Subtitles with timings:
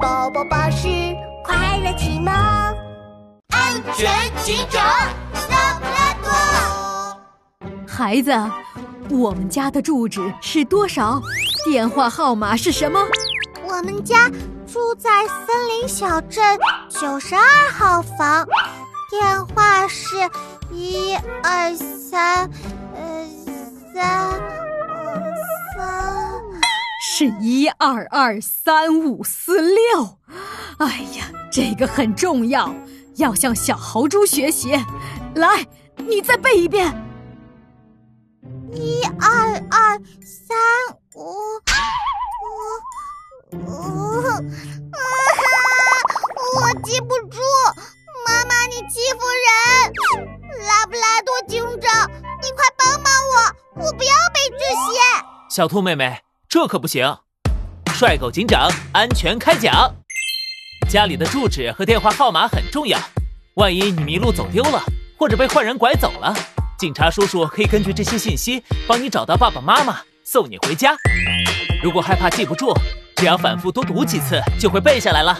[0.00, 0.88] 宝宝巴士
[1.44, 4.10] 快乐启蒙，安全
[4.42, 4.82] 警长
[5.50, 7.70] 拉布拉多。
[7.86, 8.32] 孩子，
[9.10, 11.20] 我们家的住址是多少？
[11.66, 12.98] 电话号码是什么？
[13.62, 14.30] 我们家
[14.66, 16.58] 住在森林小镇
[16.88, 18.46] 九十二号房，
[19.10, 20.16] 电话是
[20.72, 22.50] 一二三，
[22.94, 23.26] 呃，
[23.92, 24.49] 三。
[27.02, 30.18] 是一二二三五四六，
[30.76, 32.74] 哎呀，这个很重要，
[33.16, 34.72] 要向小豪猪学习。
[35.34, 36.94] 来，你再背一遍。
[38.74, 40.58] 一二二三
[41.14, 41.62] 五五
[43.56, 44.36] 五，啊
[46.54, 47.38] 我记不住。
[48.26, 49.48] 妈妈，你欺负人！
[50.66, 52.10] 拉布拉多警长，
[52.42, 53.34] 你快帮帮我，
[53.86, 55.00] 我不要背这些。
[55.48, 56.20] 小兔妹妹。
[56.50, 57.16] 这可不行！
[57.94, 59.94] 帅狗警长安全开讲。
[60.88, 62.98] 家里的住址和电话号码很重要，
[63.54, 64.82] 万一你迷路走丢了，
[65.16, 66.34] 或者被坏人拐走了，
[66.76, 70.92] 警察叔叔可以根据这些信息帮你找到爸爸妈妈，送你回家。
[71.84, 72.76] 如果害怕记不住，
[73.14, 75.38] 只要反复多读几次，就会背下来了。